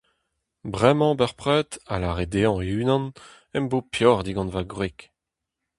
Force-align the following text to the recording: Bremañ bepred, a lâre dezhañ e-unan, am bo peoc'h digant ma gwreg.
Bremañ 0.73 1.11
bepred, 1.19 1.69
a 1.93 1.95
lâre 2.01 2.23
dezhañ 2.33 2.57
e-unan, 2.71 3.05
am 3.55 3.65
bo 3.69 3.77
peoc'h 3.93 4.23
digant 4.25 4.53
ma 4.53 4.63
gwreg. 4.71 4.97